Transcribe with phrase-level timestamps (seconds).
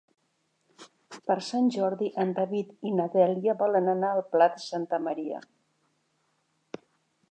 [1.31, 5.47] Per Sant Jordi en David i na Dèlia volen anar al Pla de Santa Maria.